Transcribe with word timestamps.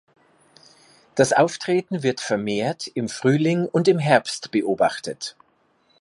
Das 1.13 1.31
Auftreten 1.31 2.01
wird 2.01 2.21
vermehrt 2.21 2.87
im 2.87 3.07
Frühling 3.07 3.67
und 3.67 3.87
im 3.87 3.99
Herbst 3.99 4.49
beobachtet. 4.49 5.37